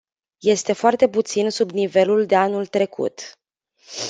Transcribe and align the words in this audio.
Este 0.41 0.73
foarte 0.73 1.07
puțin 1.09 1.49
sub 1.49 1.69
nivelul 1.71 2.25
de 2.25 2.35
anul 2.35 2.65
trecut. 2.65 3.37